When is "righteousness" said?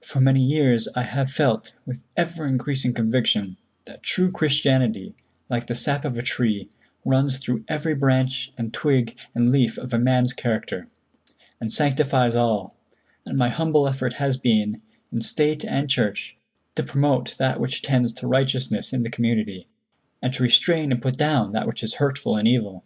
18.26-18.94